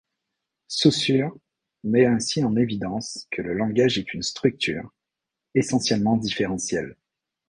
[0.67, 1.37] Saussure
[1.83, 4.89] met ainsi en évidence que le langage est une structure,
[5.53, 6.97] essentiellement différentielle.